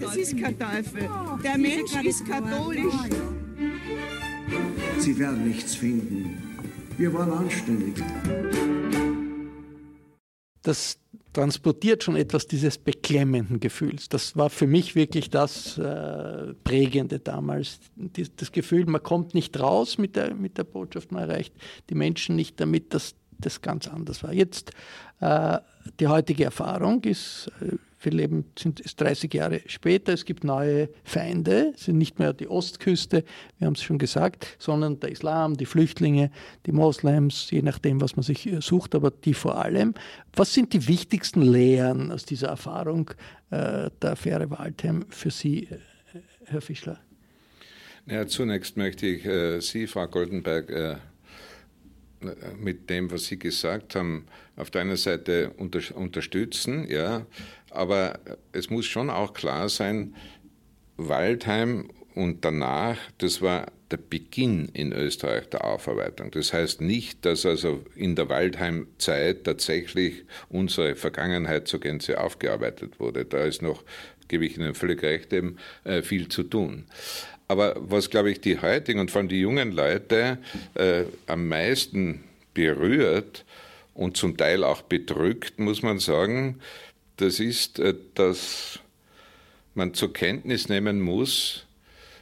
[0.00, 1.08] Das ist kein Teufel.
[1.42, 2.94] Der Mensch ist katholisch.
[4.98, 6.38] Sie werden nichts finden.
[6.96, 8.02] Wir waren anständig.
[10.64, 10.98] Das
[11.32, 14.08] transportiert schon etwas dieses beklemmenden Gefühls.
[14.08, 17.80] Das war für mich wirklich das äh, Prägende damals.
[17.96, 21.54] Die, das Gefühl, man kommt nicht raus mit der, mit der Botschaft, man erreicht
[21.90, 24.32] die Menschen nicht damit, dass das ganz anders war.
[24.32, 24.72] Jetzt
[25.20, 25.58] äh,
[26.00, 30.88] die heutige Erfahrung ist, äh, wir leben sind, ist 30 Jahre später, es gibt neue
[31.04, 33.24] Feinde, es sind nicht mehr die Ostküste,
[33.58, 36.30] wir haben es schon gesagt, sondern der Islam, die Flüchtlinge,
[36.66, 39.94] die Moslems, je nachdem, was man sich äh, sucht, aber die vor allem.
[40.34, 43.10] Was sind die wichtigsten Lehren aus dieser Erfahrung
[43.50, 45.78] äh, der Affäre Waldheim für Sie, äh,
[46.46, 47.00] Herr Fischler?
[48.06, 50.96] Ja, zunächst möchte ich äh, Sie, Frau Goldenberg, äh,
[52.58, 57.26] mit dem, was Sie gesagt haben, auf der einen Seite unter, unterstützen, ja,
[57.74, 58.18] aber
[58.52, 60.14] es muss schon auch klar sein,
[60.96, 66.30] Waldheim und danach, das war der Beginn in Österreich der Aufarbeitung.
[66.30, 73.24] Das heißt nicht, dass also in der Waldheim-Zeit tatsächlich unsere Vergangenheit zur Gänze aufgearbeitet wurde.
[73.24, 73.84] Da ist noch,
[74.28, 76.86] gebe ich Ihnen völlig recht, eben äh, viel zu tun.
[77.46, 80.38] Aber was, glaube ich, die heutigen und vor allem die jungen Leute
[80.74, 83.44] äh, am meisten berührt
[83.92, 86.58] und zum Teil auch bedrückt, muss man sagen,
[87.16, 88.78] das ist, äh, dass
[89.74, 91.66] man zur Kenntnis nehmen muss,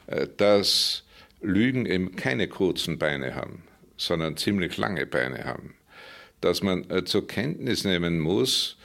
[0.07, 1.05] äh, dass
[1.41, 3.65] Lügen eben keine kurzen Beine haben,
[3.97, 5.75] sondern ziemlich lange Beine haben.
[6.41, 8.77] Dass man äh, zur Kenntnis nehmen muss,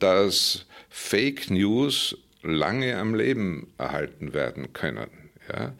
[0.00, 5.08] dass Fake News lange am Leben erhalten werden können.
[5.48, 5.72] Ja?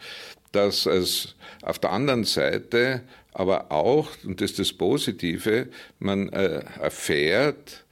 [0.52, 5.66] Dass es auf der anderen Seite aber auch, und das ist das Positive,
[5.98, 7.84] man erfährt,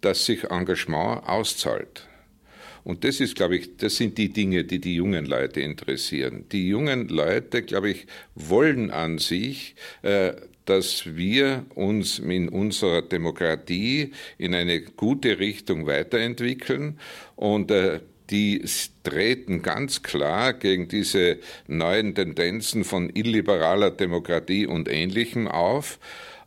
[0.00, 2.06] dass sich Engagement auszahlt.
[2.82, 6.46] Und das ist, glaube ich, das sind die Dinge, die die jungen Leute interessieren.
[6.50, 10.32] Die jungen Leute, glaube ich, wollen an sich, äh,
[10.64, 16.98] dass wir uns in unserer Demokratie in eine gute Richtung weiterentwickeln
[17.36, 18.64] und äh, die
[19.02, 25.98] treten ganz klar gegen diese neuen Tendenzen von illiberaler Demokratie und Ähnlichem auf.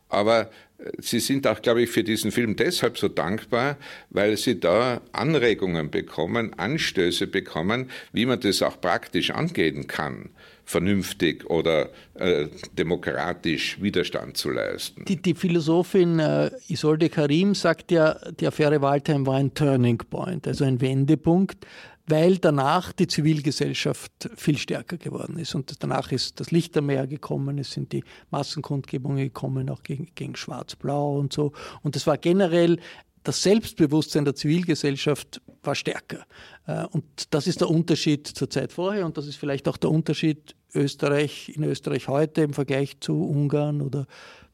[0.08, 0.50] Aber
[0.98, 3.78] Sie sind auch, glaube ich, für diesen Film deshalb so dankbar,
[4.10, 10.30] weil Sie da Anregungen bekommen, Anstöße bekommen, wie man das auch praktisch angehen kann
[10.66, 15.06] vernünftig oder äh, demokratisch Widerstand zu leisten.
[15.06, 20.48] Die, die Philosophin äh, Isolde Karim sagt ja, die Affäre Waldheim war ein Turning Point,
[20.48, 21.66] also ein Wendepunkt,
[22.08, 25.56] weil danach die Zivilgesellschaft viel stärker geworden ist.
[25.56, 31.18] Und danach ist das Lichtermeer gekommen, es sind die Massenkundgebungen gekommen, auch gegen, gegen Schwarz-Blau
[31.18, 31.54] und so.
[31.82, 32.80] Und es war generell
[33.24, 36.26] das Selbstbewusstsein der Zivilgesellschaft war stärker.
[36.68, 39.92] Äh, und das ist der Unterschied zur Zeit vorher und das ist vielleicht auch der
[39.92, 44.08] Unterschied Österreich, in Österreich heute im Vergleich zu Ungarn oder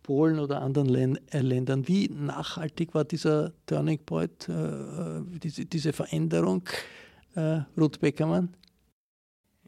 [0.04, 1.88] Polen oder anderen äh, Ländern.
[1.88, 5.94] Wie nachhaltig war dieser Turning Point, äh, diese, diese
[7.34, 8.56] Veränderung, Ruth Beckermann?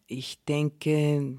[0.08, 1.38] Ich denke,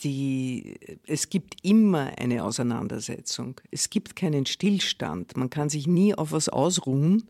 [0.00, 3.60] die, es gibt immer eine Auseinandersetzung.
[3.70, 5.36] Es gibt keinen Stillstand.
[5.36, 7.24] Man kann sich nie auf was ausruhen.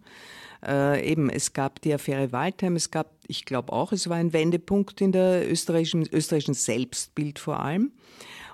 [0.64, 4.32] Äh, eben, es gab die Affäre Waldheim, es gab, ich glaube auch, es war ein
[4.32, 7.92] Wendepunkt in der österreichischen, österreichischen Selbstbild vor allem.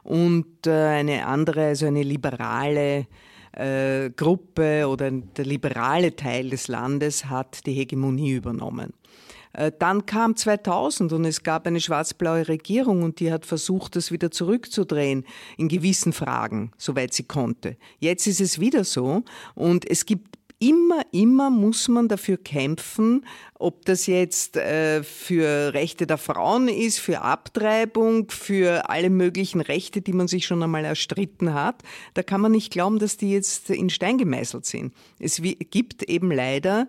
[0.03, 3.07] Und äh, eine andere, also eine liberale
[3.53, 8.93] äh, Gruppe oder der liberale Teil des Landes hat die Hegemonie übernommen.
[9.55, 14.13] Äh, dann kam 2000 und es gab eine schwarz-blaue Regierung und die hat versucht, das
[14.13, 15.25] wieder zurückzudrehen
[15.57, 17.77] in gewissen Fragen, soweit sie konnte.
[17.99, 19.23] Jetzt ist es wieder so
[19.55, 26.07] und es gibt immer, immer muss man dafür kämpfen, ob das jetzt äh, für Rechte
[26.07, 31.55] der Frauen ist, für Abtreibung, für alle möglichen Rechte, die man sich schon einmal erstritten
[31.55, 31.83] hat.
[32.15, 34.95] Da kann man nicht glauben, dass die jetzt in Stein gemeißelt sind.
[35.19, 36.89] Es gibt eben leider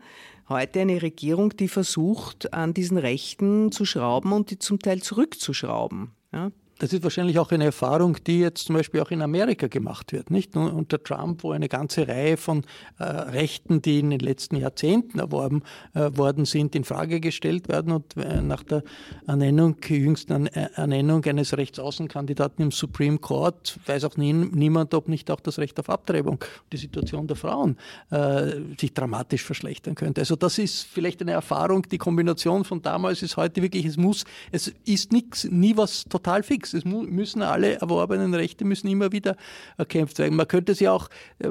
[0.49, 6.11] heute eine Regierung, die versucht, an diesen Rechten zu schrauben und die zum Teil zurückzuschrauben.
[6.31, 6.51] Ja?
[6.79, 10.29] Das ist wahrscheinlich auch eine Erfahrung, die jetzt zum Beispiel auch in Amerika gemacht wird.
[10.29, 12.63] Nicht unter Trump, wo eine ganze Reihe von
[12.99, 17.93] äh, Rechten, die in den letzten Jahrzehnten erworben äh, worden sind, in Frage gestellt werden
[17.93, 18.83] und äh, nach der
[19.25, 25.39] Ernennung, jüngsten Ernennung eines Rechtsaußenkandidaten im Supreme Court weiß auch nie, niemand, ob nicht auch
[25.39, 27.77] das Recht auf Abtreibung, die Situation der Frauen
[28.11, 30.21] äh, sich dramatisch verschlechtern könnte.
[30.21, 31.83] Also das ist vielleicht eine Erfahrung.
[31.83, 36.43] Die Kombination von damals ist heute wirklich, es muss, es ist nichts, nie was total
[36.43, 36.73] fix nichts.
[36.73, 39.35] Es müssen alle erworbenen Rechte müssen immer wieder
[39.77, 40.35] erkämpft werden.
[40.35, 41.47] Man könnte sie auch äh,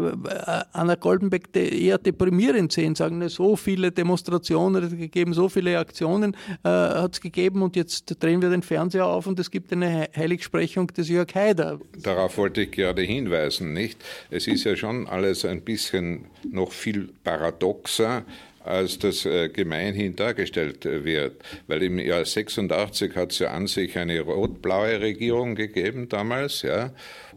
[0.72, 6.36] Anna Goldenbeck eher deprimierend sehen, sagen, so viele Demonstrationen hat es gegeben, so viele Aktionen
[6.64, 10.08] äh, hat es gegeben und jetzt drehen wir den Fernseher auf und es gibt eine
[10.14, 11.78] Heiligsprechung des Jörg Haider.
[12.02, 14.02] Darauf wollte ich gerade hinweisen, nicht?
[14.30, 18.24] Es ist ja schon alles ein bisschen noch viel paradoxer
[18.64, 21.42] als das äh, gemeinhin dargestellt wird.
[21.66, 26.92] Weil im Jahr 86 hat es ja an sich eine rot-blaue Regierung gegeben damals, ja,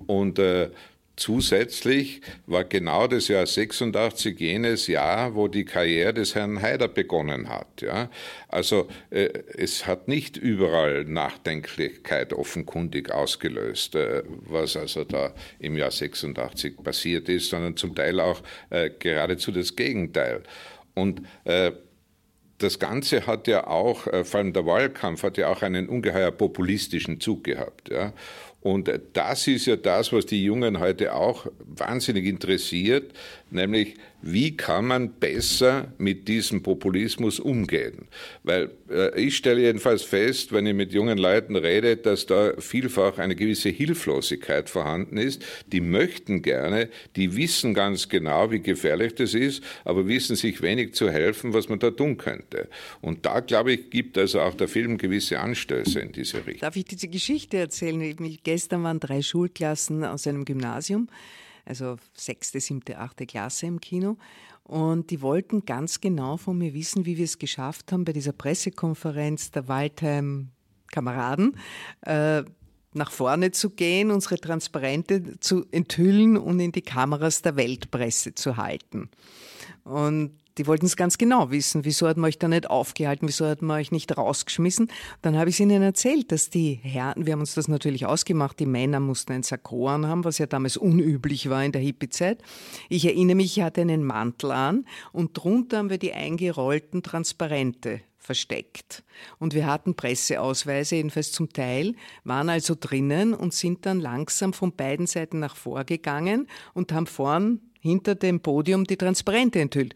[0.08, 0.70] und äh,
[1.18, 7.50] Zusätzlich war genau das Jahr 86 jenes Jahr, wo die Karriere des Herrn Haider begonnen
[7.50, 7.82] hat.
[7.82, 8.12] Ja?
[8.50, 15.90] Also äh, es hat nicht überall Nachdenklichkeit offenkundig ausgelöst, äh, was also da im Jahr
[15.90, 20.44] 86 passiert ist, sondern zum Teil auch äh, geradezu das Gegenteil.
[20.98, 21.72] Und äh,
[22.58, 26.32] das Ganze hat ja auch, äh, vor allem der Wahlkampf hat ja auch einen ungeheuer
[26.32, 27.90] populistischen Zug gehabt.
[27.90, 28.14] Ja?
[28.62, 33.14] Und das ist ja das, was die Jungen heute auch wahnsinnig interessiert,
[33.52, 38.08] nämlich wie kann man besser mit diesem Populismus umgehen?
[38.44, 43.20] Weil äh, ich stelle jedenfalls fest, wenn ich mit jungen Leuten rede, dass da vielfach
[43.20, 45.46] eine gewisse Hilflosigkeit vorhanden ist.
[45.68, 50.96] Die möchten gerne, die wissen ganz genau, wie gefährlich das ist, aber wissen sich wenig
[50.96, 52.68] zu helfen, was man da tun könnte.
[53.02, 56.62] Und da, glaube ich, gibt also auch der Film gewisse Anstöße in diese Richtung.
[56.62, 58.16] Darf ich diese Geschichte erzählen?
[58.44, 61.08] Gestern waren drei Schulklassen aus einem Gymnasium
[61.67, 64.17] also sechste, siebte, achte Klasse im Kino.
[64.63, 68.34] Und die wollten ganz genau von mir wissen, wie wir es geschafft haben, bei dieser
[68.34, 71.58] Pressekonferenz der Waldheim-Kameraden
[72.01, 72.43] äh,
[72.93, 78.58] nach vorne zu gehen, unsere Transparente zu enthüllen und in die Kameras der Weltpresse zu
[78.58, 79.10] halten.
[79.84, 81.86] Und die wollten es ganz genau wissen.
[81.86, 83.28] Wieso hat man euch da nicht aufgehalten?
[83.28, 84.91] Wieso hat man euch nicht rausgeschmissen?
[85.22, 88.65] Dann habe ich ihnen erzählt, dass die Herren, wir haben uns das natürlich ausgemacht, die
[88.65, 92.41] Männer mussten ein Sakko anhaben, was ja damals unüblich war in der Hippie-Zeit.
[92.89, 98.02] Ich erinnere mich, ich hatte einen Mantel an und drunter haben wir die eingerollten Transparente
[98.28, 99.04] versteckt.
[99.39, 104.76] Und wir hatten Presseausweise, jedenfalls zum Teil, waren also drinnen und sind dann langsam von
[104.76, 109.96] beiden Seiten nach vorgegangen und haben vorn hinter dem Podium die Transparente enthüllt.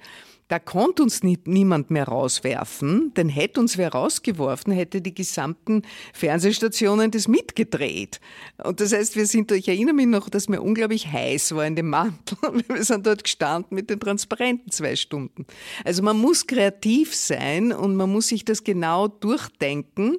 [0.52, 5.84] Da konnte uns nie, niemand mehr rauswerfen, denn hätte uns wer rausgeworfen, hätte die gesamten
[6.14, 8.20] Fernsehstationen das mitgedreht.
[8.62, 11.78] Und das heißt, wir sind, ich erinnere mich noch, dass mir unglaublich heiß war in
[11.78, 12.38] dem Mantel.
[12.68, 15.46] Wir sind dort gestanden mit den Transparenten zwei Stunden.
[15.86, 20.18] Also man muss kreativ sein und man muss sich das genau durchdenken,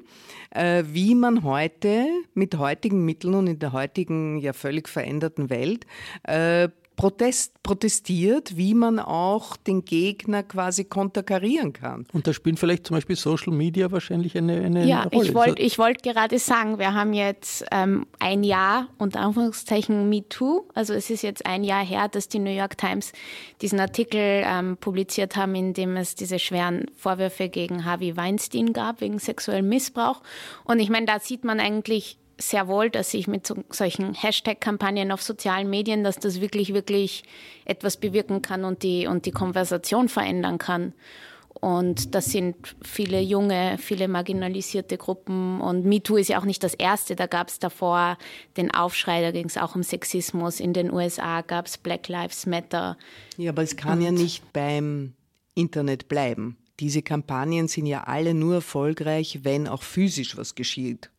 [0.51, 5.85] äh, wie man heute mit heutigen Mitteln und in der heutigen ja völlig veränderten Welt
[6.23, 12.07] äh, Protest, protestiert, wie man auch den Gegner quasi konterkarieren kann.
[12.12, 15.24] Und da spielen vielleicht zum Beispiel Social Media wahrscheinlich eine, eine ja, Rolle.
[15.24, 20.68] ich wollte ich wollt gerade sagen, wir haben jetzt ähm, ein Jahr unter Anführungszeichen MeToo.
[20.74, 23.12] Also es ist jetzt ein Jahr her, dass die New York Times
[23.61, 29.00] diesen Artikel ähm, publiziert haben, in dem es diese schweren Vorwürfe gegen Harvey Weinstein gab
[29.00, 30.20] wegen sexuellem Missbrauch.
[30.64, 35.12] Und ich meine, da sieht man eigentlich sehr wohl, dass sich mit so, solchen Hashtag-Kampagnen
[35.12, 37.25] auf sozialen Medien, dass das wirklich, wirklich
[37.64, 40.92] etwas bewirken kann und die, und die Konversation verändern kann.
[41.55, 45.61] Und das sind viele junge, viele marginalisierte Gruppen.
[45.61, 47.14] Und MeToo ist ja auch nicht das erste.
[47.14, 48.18] Da gab es davor
[48.57, 50.59] den Aufschrei, da ging es auch um Sexismus.
[50.59, 52.97] In den USA gab es Black Lives Matter.
[53.37, 55.12] Ja, aber es kann und ja nicht beim
[55.55, 56.57] Internet bleiben.
[56.81, 61.12] Diese Kampagnen sind ja alle nur erfolgreich, wenn auch physisch was geschieht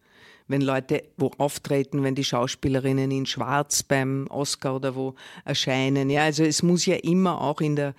[0.48, 6.10] wenn Leute wo auftreten, wenn die Schauspielerinnen in Schwarz beim Oscar oder wo erscheinen.
[6.10, 7.94] Ja, also es muss ja immer auch in der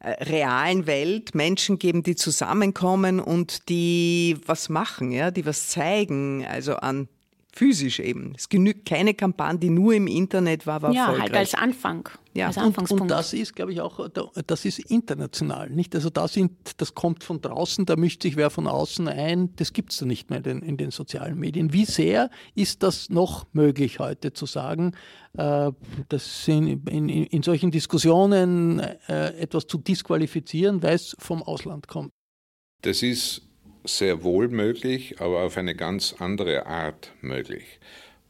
[0.00, 6.44] äh, realen Welt Menschen geben, die zusammenkommen und die was machen, ja, die was zeigen,
[6.46, 7.08] also an
[7.56, 8.34] physisch eben.
[8.36, 11.30] Es genügt keine Kampagne, die nur im Internet war, war ja, erfolgreich.
[11.30, 12.08] halt als Anfang.
[12.34, 12.48] Ja.
[12.48, 14.08] Als und, und das ist, glaube ich, auch,
[14.46, 15.94] das ist international, nicht?
[15.94, 19.72] Also da sind, das kommt von draußen, da mischt sich wer von außen ein, das
[19.72, 21.72] gibt es da nicht mehr in den, in den, sozialen Medien.
[21.72, 24.92] Wie sehr ist das noch möglich heute zu sagen,
[25.38, 25.72] äh,
[26.10, 32.10] das in, in, in, solchen Diskussionen äh, etwas zu disqualifizieren, weil es vom Ausland kommt?
[32.82, 33.42] Das ist
[33.86, 37.78] sehr wohl möglich, aber auf eine ganz andere Art möglich.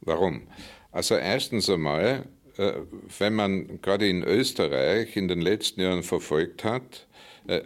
[0.01, 0.47] Warum?
[0.91, 2.25] Also erstens einmal,
[2.57, 2.73] äh,
[3.19, 7.07] wenn man gerade in Österreich in den letzten Jahren verfolgt hat,
[7.47, 7.61] äh,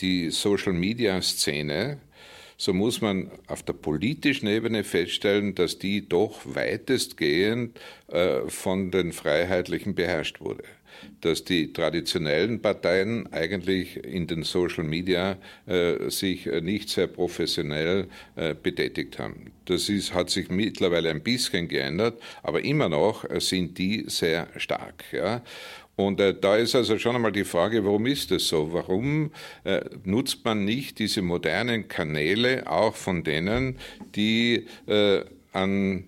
[0.00, 1.98] die Social-Media-Szene,
[2.56, 9.12] so muss man auf der politischen Ebene feststellen, dass die doch weitestgehend äh, von den
[9.12, 10.64] Freiheitlichen beherrscht wurde
[11.20, 18.54] dass die traditionellen Parteien eigentlich in den Social Media äh, sich nicht sehr professionell äh,
[18.54, 19.52] betätigt haben.
[19.64, 25.04] Das ist, hat sich mittlerweile ein bisschen geändert, aber immer noch sind die sehr stark.
[25.12, 25.42] Ja.
[25.96, 28.72] Und äh, da ist also schon einmal die Frage, warum ist das so?
[28.72, 29.30] Warum
[29.64, 33.78] äh, nutzt man nicht diese modernen Kanäle auch von denen,
[34.14, 36.04] die äh, an,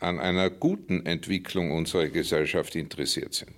[0.00, 3.55] an einer guten Entwicklung unserer Gesellschaft interessiert sind?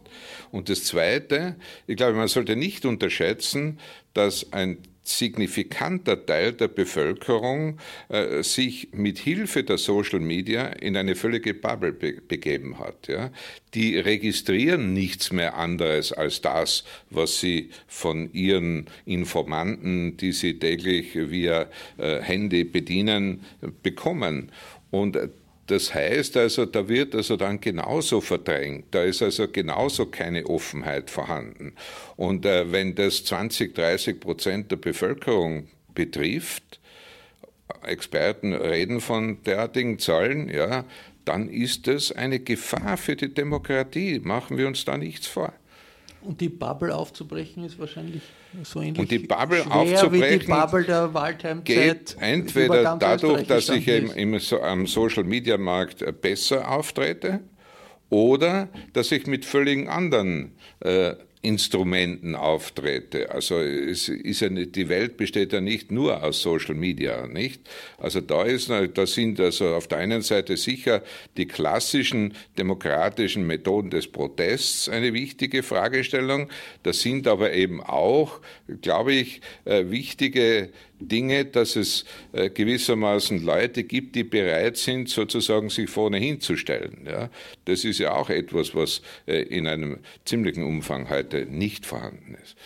[0.50, 3.78] Und das Zweite, ich glaube, man sollte nicht unterschätzen,
[4.14, 4.78] dass ein
[5.08, 7.78] signifikanter Teil der Bevölkerung
[8.08, 13.08] äh, sich mit Hilfe der Social Media in eine völlige Bubble be begeben hat.
[13.08, 13.30] Ja.
[13.74, 21.14] Die registrieren nichts mehr anderes als das, was sie von ihren Informanten, die sie täglich
[21.14, 23.44] via äh, Handy bedienen,
[23.82, 24.50] bekommen.
[24.90, 25.18] Und
[25.68, 31.10] das heißt also, da wird also dann genauso verdrängt, da ist also genauso keine Offenheit
[31.10, 31.74] vorhanden.
[32.16, 36.80] Und äh, wenn das 20, 30 Prozent der Bevölkerung betrifft,
[37.82, 40.84] Experten reden von derartigen Zahlen, ja,
[41.26, 44.20] dann ist das eine Gefahr für die Demokratie.
[44.20, 45.52] Machen wir uns da nichts vor.
[46.22, 48.22] Und die Bubble aufzubrechen ist wahrscheinlich
[48.64, 53.46] so ähnlich Und die Bubble schwer aufzubrechen wie die Bubble der Waldheimzeit geht entweder dadurch,
[53.46, 57.40] dass ich eben im, am Social Media Markt besser auftrete
[58.10, 63.30] oder dass ich mit völlig anderen äh, Instrumenten auftrete.
[63.30, 67.60] Also es ist ja nicht, die Welt besteht ja nicht nur aus Social Media, nicht?
[67.96, 71.02] Also da ist, da sind also auf der einen Seite sicher
[71.36, 76.48] die klassischen demokratischen Methoden des Protests eine wichtige Fragestellung.
[76.82, 78.40] Das sind aber eben auch,
[78.80, 85.70] glaube ich, äh, wichtige Dinge, dass es äh, gewissermaßen Leute gibt, die bereit sind, sozusagen
[85.70, 87.06] sich vorne hinzustellen.
[87.06, 87.30] Ja?
[87.64, 92.56] Das ist ja auch etwas, was äh, in einem ziemlichen Umfang heute nicht vorhanden ist.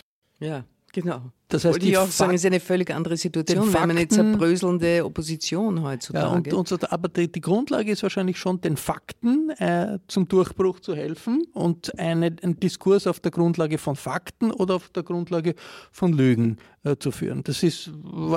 [0.41, 1.33] Ja, genau.
[1.53, 4.09] Das heißt, Wollte ich auch sagen, es ist eine völlig andere Situation, weil man eine
[4.09, 6.25] zerbröselnde Opposition heutzutage.
[6.25, 10.27] Ja, und, und so, aber die, die, Grundlage ist wahrscheinlich schon, den Fakten äh, zum
[10.29, 15.03] Durchbruch zu helfen und eine, einen Diskurs auf der Grundlage von Fakten oder auf der
[15.03, 15.55] Grundlage
[15.91, 17.43] von Lügen äh, zu führen.
[17.45, 17.91] Das ist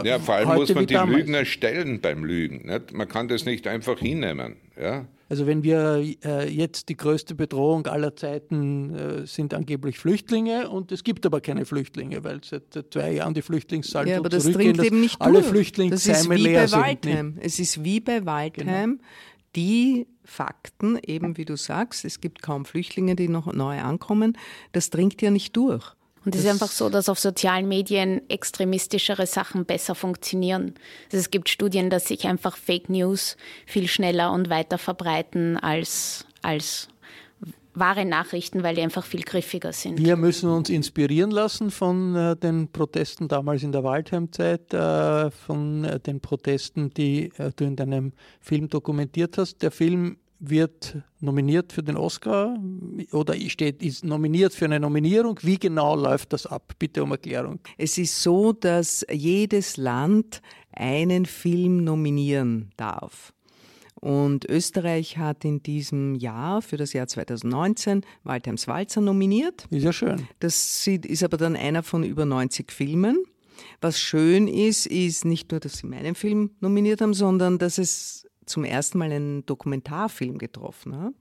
[0.03, 1.19] ja, vor allem muss man die damals.
[1.19, 2.67] Lügen erstellen beim Lügen.
[2.67, 2.91] Nicht?
[2.91, 4.57] Man kann das nicht einfach hinnehmen.
[4.79, 5.07] Ja?
[5.27, 10.91] Also wenn wir äh, jetzt die größte Bedrohung aller Zeiten äh, sind angeblich Flüchtlinge und
[10.91, 14.77] es gibt aber keine Flüchtlinge, weil seit zwei Jahren die Flüchtlingszahlen ja, aber das zurückgehen,
[14.77, 15.47] dass eben nicht alle durch.
[15.47, 16.81] Flüchtlingsheime leer sind.
[16.81, 17.37] Waldheim.
[17.41, 18.97] Es ist wie bei Waldheim.
[18.97, 19.09] Genau.
[19.55, 24.37] Die Fakten, eben wie du sagst, es gibt kaum Flüchtlinge, die noch neu ankommen,
[24.73, 25.95] das dringt ja nicht durch.
[26.25, 30.73] Und es ist einfach so, dass auf sozialen Medien extremistischere Sachen besser funktionieren.
[31.05, 36.25] Also es gibt Studien, dass sich einfach Fake News viel schneller und weiter verbreiten als,
[36.41, 36.89] als
[37.75, 39.99] wahre Nachrichten, weil die einfach viel griffiger sind.
[39.99, 45.83] Wir müssen uns inspirieren lassen von äh, den Protesten damals in der Waldheimzeit, äh, von
[45.83, 49.61] äh, den Protesten, die äh, du in deinem Film dokumentiert hast.
[49.61, 52.57] Der Film wird nominiert für den Oscar
[53.11, 55.39] oder steht, ist nominiert für eine Nominierung.
[55.41, 56.73] Wie genau läuft das ab?
[56.77, 57.59] Bitte um Erklärung.
[57.77, 63.33] Es ist so, dass jedes Land einen Film nominieren darf.
[63.95, 69.65] Und Österreich hat in diesem Jahr, für das Jahr 2019, Waldheims Walzer nominiert.
[69.71, 70.27] Ist ja schön.
[70.39, 73.23] Das ist aber dann einer von über 90 Filmen.
[73.81, 78.24] Was schön ist, ist nicht nur, dass sie meinen Film nominiert haben, sondern dass es
[78.45, 81.13] zum ersten Mal einen Dokumentarfilm getroffen hat,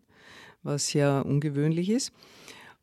[0.62, 2.12] was ja ungewöhnlich ist.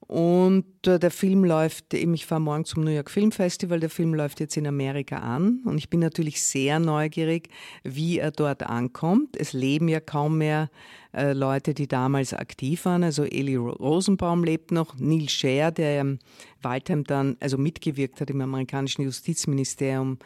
[0.07, 4.13] Und äh, der Film läuft, ich fahre morgen zum New York Film Festival, der Film
[4.13, 7.49] läuft jetzt in Amerika an und ich bin natürlich sehr neugierig,
[7.83, 9.37] wie er dort ankommt.
[9.37, 10.69] Es leben ja kaum mehr
[11.13, 13.03] äh, Leute, die damals aktiv waren.
[13.03, 16.19] Also Eli Rosenbaum lebt noch, Neil Scher, der im
[16.61, 20.17] Waldheim dann, also mitgewirkt hat im amerikanischen Justizministerium,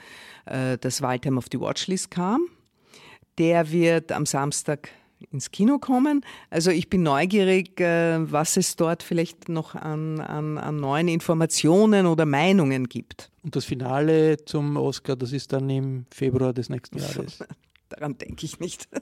[0.45, 2.47] äh, dass Waldheim auf die Watchlist kam.
[3.37, 4.89] Der wird am Samstag
[5.31, 6.21] ins Kino kommen.
[6.49, 12.05] Also ich bin neugierig, äh, was es dort vielleicht noch an, an, an, neuen Informationen
[12.05, 13.31] oder Meinungen gibt.
[13.43, 17.43] Und das Finale zum Oscar, das ist dann im Februar des nächsten Jahres.
[17.89, 18.87] Daran denke ich nicht.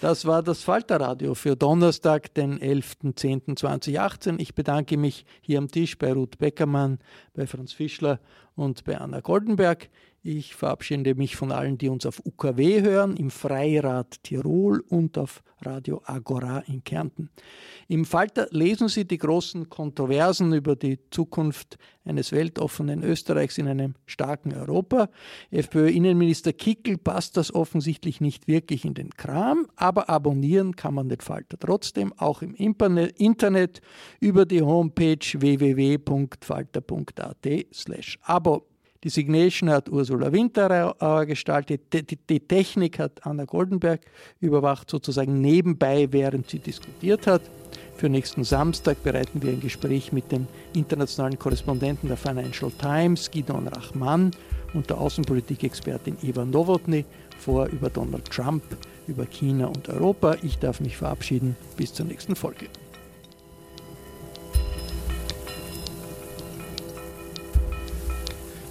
[0.00, 4.36] Das war das Falterradio für Donnerstag, den 11.10.2018.
[4.38, 6.98] Ich bedanke mich hier am Tisch bei Ruth Beckermann,
[7.34, 8.18] bei Franz Fischler
[8.54, 9.90] und bei Anna Goldenberg.
[10.28, 15.44] Ich verabschiede mich von allen, die uns auf UKW hören, im Freirad Tirol und auf
[15.60, 17.30] Radio Agora in Kärnten.
[17.86, 23.94] Im Falter lesen Sie die großen Kontroversen über die Zukunft eines weltoffenen Österreichs in einem
[24.04, 25.10] starken Europa.
[25.52, 31.20] FPÖ-Innenminister Kickel passt das offensichtlich nicht wirklich in den Kram, aber abonnieren kann man den
[31.20, 33.80] Falter trotzdem, auch im Internet
[34.18, 38.66] über die Homepage www.falter.at slash abo.
[39.06, 44.00] Die Signation hat Ursula Winterauer gestaltet, die, die, die, Technik hat Anna Goldenberg
[44.40, 47.42] überwacht, sozusagen nebenbei, während sie diskutiert hat.
[47.96, 53.68] Für nächsten Samstag bereiten wir ein Gespräch mit dem internationalen Korrespondenten der Financial Times, Gidon
[53.68, 54.32] Rachman,
[54.74, 57.04] und der Außenpolitikexpertin Eva Nowotny
[57.38, 58.64] vor über Donald Trump,
[59.06, 60.34] über China und Europa.
[60.42, 61.54] Ich darf mich verabschieden.
[61.76, 62.66] Bis zur nächsten Folge.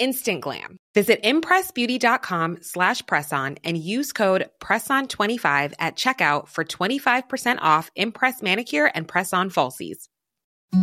[0.00, 0.78] instant glam.
[0.94, 8.90] Visit impressbeauty.com slash presson and use code PRESSON25 at checkout for 25% off Impress Manicure
[8.94, 10.08] and Press-On Falsies.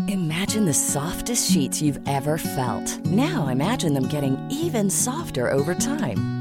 [0.07, 3.05] Imagine the softest sheets you've ever felt.
[3.05, 6.36] Now imagine them getting even softer over time